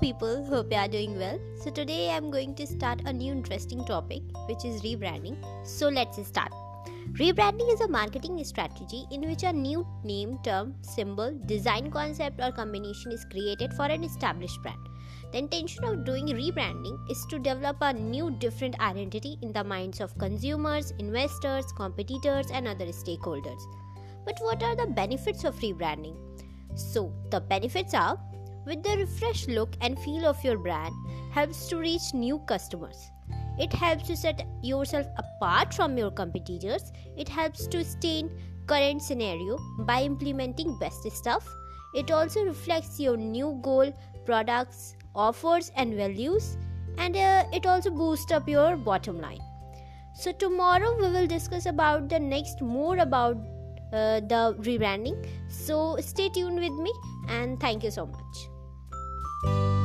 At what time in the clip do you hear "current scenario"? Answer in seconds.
38.66-39.58